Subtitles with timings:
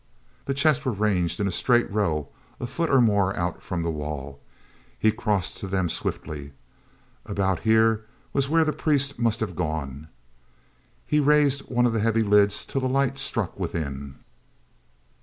[0.45, 3.91] The chests were ranged in a straight row a foot or more out from the
[3.91, 4.39] wall.
[4.97, 6.53] He crossed to them swiftly.
[7.23, 10.07] About here was where that priest must have gone.
[11.05, 14.15] He raised one of the heavy lids till the light struck within.